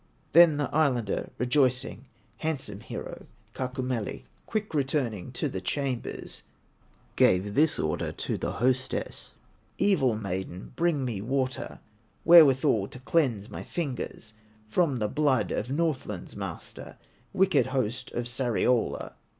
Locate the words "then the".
0.33-0.67